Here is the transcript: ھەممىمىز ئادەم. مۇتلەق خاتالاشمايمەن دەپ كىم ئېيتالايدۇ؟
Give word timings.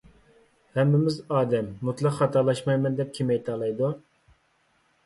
ھەممىمىز 0.77 1.17
ئادەم. 1.35 1.69
مۇتلەق 1.91 2.17
خاتالاشمايمەن 2.23 2.99
دەپ 3.03 3.13
كىم 3.21 3.35
ئېيتالايدۇ؟ 3.37 3.97